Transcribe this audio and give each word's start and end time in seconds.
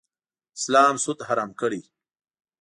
اسلام 0.57 0.95
سود 1.03 1.19
حرام 1.27 1.51
کړی. 1.61 1.81